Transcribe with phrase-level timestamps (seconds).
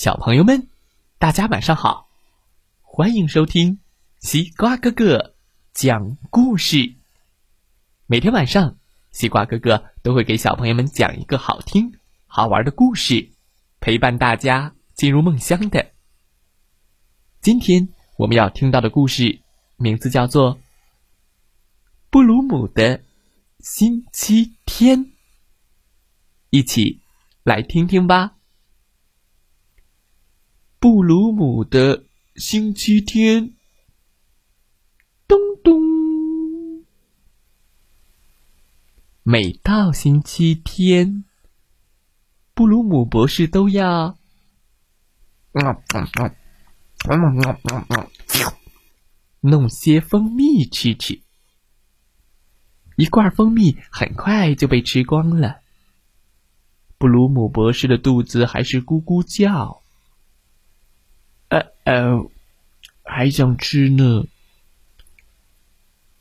[0.00, 0.66] 小朋友们，
[1.18, 2.08] 大家晚上好！
[2.80, 3.80] 欢迎收听
[4.18, 5.34] 西瓜哥哥
[5.74, 6.94] 讲故事。
[8.06, 8.78] 每天晚上，
[9.12, 13.32] 西瓜哥哥都会给小朋友们讲一个好听、好玩的故事，
[13.78, 15.90] 陪伴大家进入梦乡的。
[17.42, 19.42] 今天我们要听到的故事
[19.76, 20.56] 名字叫做
[22.08, 23.02] 《布鲁姆的
[23.58, 25.04] 星期天》，
[26.48, 27.02] 一起
[27.42, 28.38] 来听听吧。
[30.80, 32.04] 布鲁姆的
[32.36, 33.52] 星期天，
[35.28, 35.78] 咚咚。
[39.22, 41.26] 每到星期天，
[42.54, 44.16] 布鲁姆博士都要
[49.42, 51.20] 弄些蜂蜜吃吃。
[52.96, 55.60] 一罐蜂蜜很快就被吃光了，
[56.96, 59.79] 布鲁姆博士的肚子还是咕咕叫。
[61.50, 62.30] 呃呃，
[63.02, 64.24] 还想吃呢。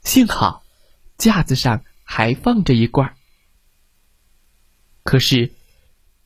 [0.02, 0.64] 幸好
[1.18, 3.16] 架子上还放着一罐。
[5.04, 5.54] 可是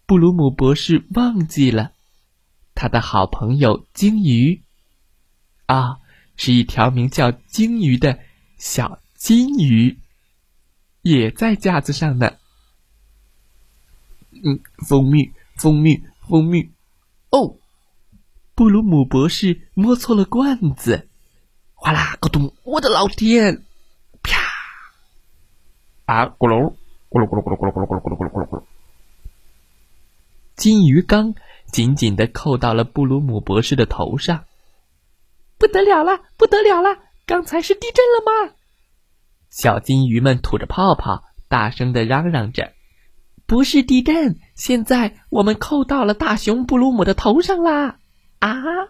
[0.05, 1.91] 布鲁姆博士忘记了，
[2.75, 4.61] 他的好朋友鲸鱼
[5.65, 5.99] 啊，
[6.37, 8.19] 是一条名叫鲸鱼的
[8.57, 9.99] 小金鱼，
[11.01, 12.37] 也在架子上呢。
[14.31, 16.71] 嗯，蜂蜜，蜂蜜，蜂蜜，
[17.29, 17.57] 哦。
[18.55, 21.09] 布鲁姆博士摸错了罐子，
[21.73, 22.53] 哗啦咕咚！
[22.63, 23.63] 我的老天！
[24.21, 24.39] 啪！
[26.05, 26.75] 啊咕噜
[27.09, 28.63] 咕噜咕噜咕噜咕噜咕噜咕噜咕噜咕噜咕噜咕噜！
[30.55, 31.33] 金鱼缸
[31.71, 34.45] 紧紧的扣到了布鲁姆博士的头上。
[35.57, 36.99] 不得了了，不得了了！
[37.25, 38.53] 刚才是地震了吗？
[39.49, 42.71] 小金鱼们吐着泡泡，大声的嚷嚷着
[43.47, 47.97] ：“不是地震，现在我们扣到了大熊布鲁姆的头上啦！”
[48.43, 48.89] 啊！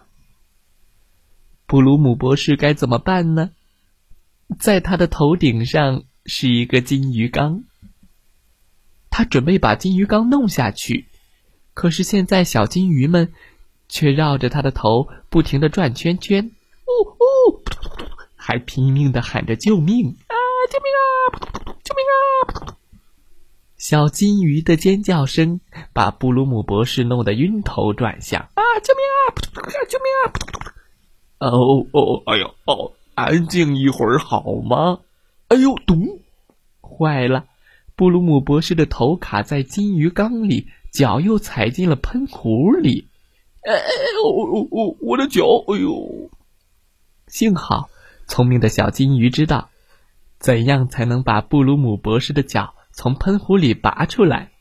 [1.66, 3.50] 布鲁姆博士该怎么办呢？
[4.58, 7.62] 在他的头顶上是一个金鱼缸，
[9.10, 11.06] 他准备把金鱼缸弄下去，
[11.72, 13.32] 可是现在小金鱼们
[13.88, 16.50] 却绕着他的头不停的转圈圈，
[16.86, 17.62] 呜呜，
[18.34, 20.34] 还拼命的喊着救命啊！
[20.70, 21.06] 救命啊！
[21.84, 22.18] 救命啊！
[23.84, 25.60] 小金鱼的尖叫声
[25.92, 28.62] 把布鲁姆博士弄得晕头转向啊！
[28.82, 29.84] 救命啊！
[29.90, 30.32] 救命啊！
[31.40, 35.00] 哦哦，哎呦哦，安静一会儿好吗？
[35.48, 36.00] 哎呦，咚！
[36.80, 37.44] 坏了，
[37.94, 43.08] 布鲁姆博士的头卡在金鱼缸里，脚又踩进了喷壶里。
[43.66, 43.90] 哎哎
[44.24, 45.44] 哦，我的脚！
[45.68, 46.30] 哎呦！
[47.26, 47.90] 幸好，
[48.26, 49.68] 聪明的小金鱼知道
[50.38, 52.74] 怎样才能把布鲁姆博士的脚。
[52.96, 54.52] 从喷壶里拔出来，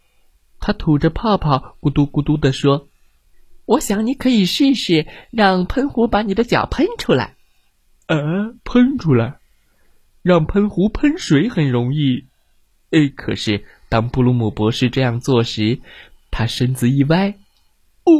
[0.59, 2.89] 他吐着泡泡，咕嘟咕嘟地说
[3.65, 7.35] ：“我想你可以试试，让喷壶把你的脚喷出来。
[8.09, 9.37] ”“呃，喷出来？
[10.23, 12.25] 让喷壶喷水很容易。
[12.89, 15.79] ”“哎，可是当布鲁姆博士这样做时，
[16.31, 17.29] 他身子一歪，
[18.03, 18.11] 哦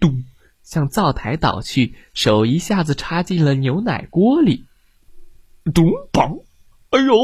[0.00, 0.24] 咚，
[0.64, 4.66] 向灶台倒去，手一下子插进了牛奶锅里，
[5.72, 6.42] 咚梆，
[6.90, 7.14] 哎呦！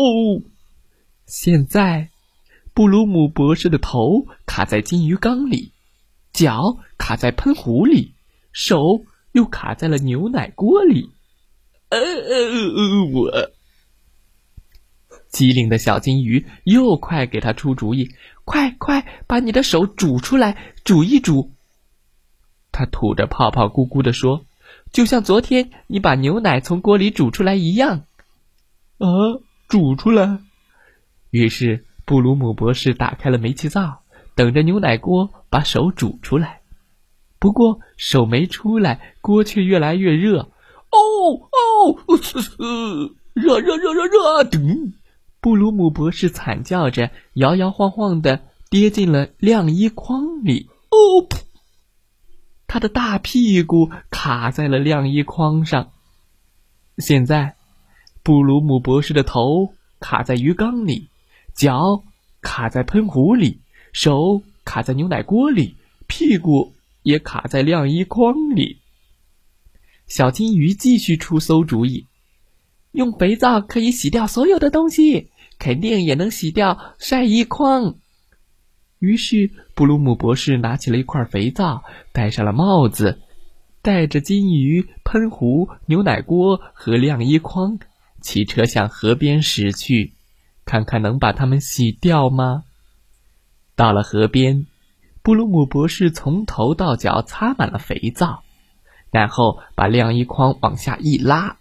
[1.27, 2.11] 现在。”
[2.77, 5.73] 布鲁姆博士的头卡在金鱼缸里，
[6.35, 8.13] 脚卡在喷壶里，
[8.53, 9.01] 手
[9.33, 11.09] 又卡在了牛奶锅里。
[11.89, 13.51] 呃呃，我
[15.31, 18.11] 机灵的小金鱼又快给他出主意，
[18.45, 21.53] 快快把你的手煮出来，煮一煮。
[22.73, 24.45] 他吐着泡泡，咕咕的说
[24.93, 28.05] ：“就像昨天你把牛奶从锅里煮出来一样。”
[29.01, 29.09] 啊，
[29.67, 30.41] 煮出来。
[31.31, 31.86] 于是。
[32.07, 34.03] 布鲁姆博士打开了煤气灶，
[34.37, 36.61] 等着牛奶锅把手煮出来。
[37.41, 40.53] 不过手没出来，锅却越来越热。
[40.91, 40.99] 哦
[41.51, 41.99] 哦，
[43.35, 44.49] 热热热热热！
[45.41, 48.41] 布鲁姆博士惨叫着，摇摇晃晃的
[48.71, 50.71] 跌进了晾衣筐里。
[50.91, 51.41] 哦噗！
[52.69, 55.91] 他的大屁股卡在了晾衣筐上。
[56.99, 57.57] 现在，
[58.23, 61.09] 布鲁姆博士的头卡在鱼缸里。
[61.57, 62.05] 脚
[62.43, 63.61] 卡在喷壶里，
[63.91, 65.77] 手卡在牛奶锅里，
[66.07, 68.83] 屁股也卡在晾衣筐里。
[70.07, 72.05] 小金鱼继续出馊主意：
[72.93, 77.95] 用肥皂可以洗掉所有的东西，肯定也能洗掉晒衣筐。
[78.99, 83.23] 于是，布鲁姆博士拿起了一块肥皂，戴上了帽子，
[83.81, 87.79] 带着金鱼、喷壶、牛奶锅和晾衣筐，
[88.21, 90.13] 骑车向河边驶去。
[90.67, 92.65] 看看能把它们洗掉吗？
[93.77, 94.67] 到了河边，
[95.23, 98.43] 布鲁姆博士从头到脚擦满了肥皂，
[99.11, 101.57] 然后把晾衣筐往下一拉，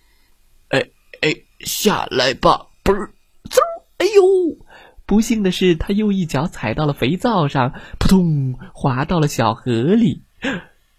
[0.70, 0.90] 哎
[1.22, 2.68] 哎，下来吧！
[2.84, 3.02] 不是，
[3.50, 3.60] 嗖！
[3.98, 4.66] 哎呦！
[5.06, 10.24] 不幸的是，他又一脚踩到了肥皂上，扑通，滑到了小河里。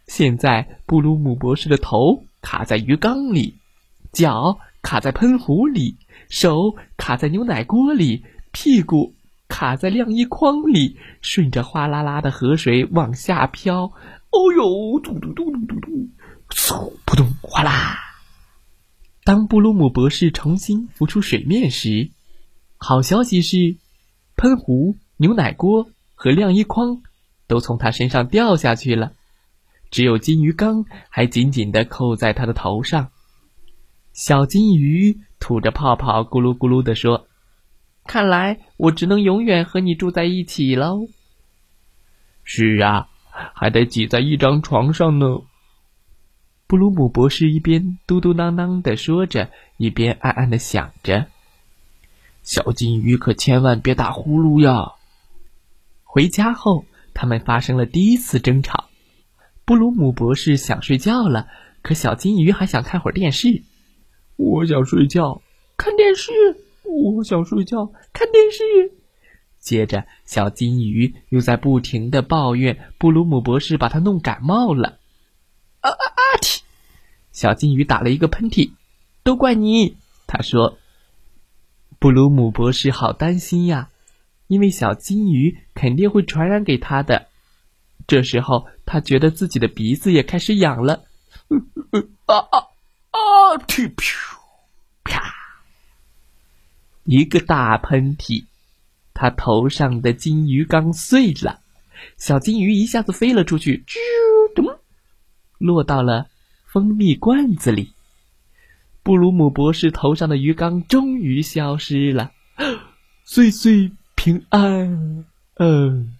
[0.06, 3.56] 现在，布鲁姆博士的头卡在鱼缸里，
[4.12, 5.98] 脚卡在喷壶里，
[6.28, 8.22] 手卡在牛奶锅里，
[8.52, 9.16] 屁股
[9.48, 13.86] 卡在晾衣筐里，顺着哗啦啦的河水往下飘。
[13.86, 16.08] 哦呦，嘟嘟嘟嘟嘟嘟，
[16.50, 17.98] 嗖，扑通，哗啦！
[19.24, 22.12] 当布鲁姆博士重新浮出水面时，
[22.76, 23.78] 好消息是，
[24.36, 27.02] 喷壶、牛奶锅和晾衣筐
[27.48, 29.14] 都从他身上掉下去了。
[29.90, 33.10] 只有金鱼缸还紧紧地扣在他的头上。
[34.16, 37.28] 小金鱼吐着泡泡，咕噜咕噜地说
[38.08, 41.08] ：“看来我只能永远和你住在一起喽。
[42.42, 43.08] ”“是啊，
[43.52, 45.42] 还得挤在一张床上呢。”
[46.66, 51.26] 布鲁姆博士一边嘟嘟囔囔地说着，一边暗暗地想着
[52.42, 54.92] ：“小金鱼可千万别打呼噜呀！”
[56.04, 58.86] 回家后，他们发生了第一次争吵。
[59.66, 61.48] 布鲁姆博士想睡觉了，
[61.82, 63.62] 可小金鱼还想看会儿电视。
[64.36, 65.42] 我想睡觉，
[65.76, 66.30] 看电视。
[66.84, 68.92] 我想睡觉，看电视。
[69.58, 74.98] 接着，小金鱼又在不停的抱怨布鲁姆博士把它弄感冒了。
[75.80, 76.22] 啊啊啊！
[76.40, 76.60] 嚏！
[77.32, 78.70] 小金鱼打了一个喷嚏。
[79.24, 79.96] 都怪你，
[80.26, 80.78] 他说。
[81.98, 83.90] 布鲁姆博士好担心呀，
[84.46, 87.28] 因为小金鱼肯定会传染给他的。
[88.06, 91.04] 这时候，他觉得自己的鼻子也开始痒了。
[92.26, 92.66] 啊啊
[93.16, 93.56] 啊！
[93.66, 93.92] 噗，
[95.04, 95.32] 啪！
[97.04, 98.44] 一个大喷嚏，
[99.14, 101.60] 他头上的金鱼缸碎了，
[102.18, 103.96] 小金鱼一下子飞了出去，啾
[104.54, 104.78] 咚，
[105.58, 106.28] 落到了
[106.66, 107.92] 蜂蜜罐子里。
[109.02, 112.32] 布鲁姆博士头上的鱼缸终于消失了，
[113.24, 115.24] 岁岁平安。
[115.54, 116.16] 嗯。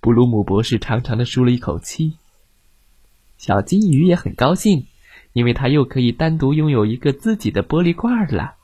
[0.00, 2.16] 布鲁姆博士长长的舒了一口气。
[3.36, 4.86] 小金鱼也很高兴，
[5.32, 8.56] 因为它又可以单独拥有一个自己的玻璃罐了。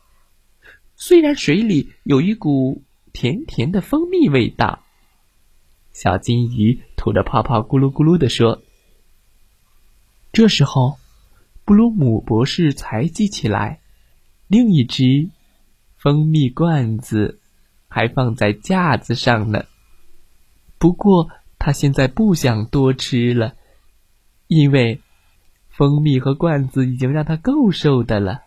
[0.96, 2.82] 虽然水里有一股
[3.12, 4.82] 甜甜的蜂蜜味道，
[5.92, 8.62] 小金鱼吐着泡泡，咕噜咕噜的说。
[10.32, 10.98] 这时候，
[11.64, 13.80] 布鲁姆博士才记起来，
[14.48, 15.30] 另一只
[15.96, 17.40] 蜂蜜罐子
[17.88, 19.64] 还放在架子上呢。
[20.78, 23.54] 不过他现在不想多吃了，
[24.46, 25.00] 因为
[25.76, 28.40] 蜂蜜和罐子已经让他够受的了。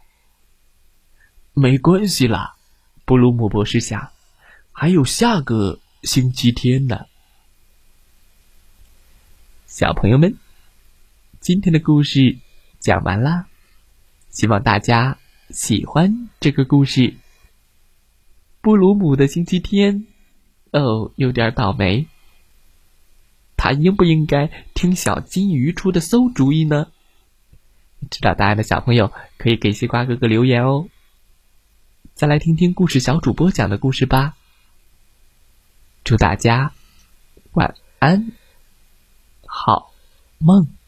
[1.54, 2.56] 没关系啦，
[3.06, 4.10] 布鲁姆博士想，
[4.72, 7.06] 还有下个星期天呢。
[9.68, 10.38] 小朋友们，
[11.40, 12.40] 今天的故事
[12.80, 13.46] 讲完啦，
[14.30, 15.20] 希望大家
[15.52, 17.14] 喜欢这个故事。
[18.62, 20.08] 布鲁姆的星期天，
[20.72, 22.08] 哦，有点倒霉。
[23.56, 26.88] 他应不应该听小金鱼出的馊主意呢？
[28.10, 30.88] 知道答案的小朋友可以给西瓜哥哥留言哦。
[32.14, 34.36] 再来听听故事小主播讲的故事吧。
[36.04, 36.74] 祝大家
[37.52, 38.32] 晚安，
[39.46, 39.94] 好
[40.38, 40.79] 梦。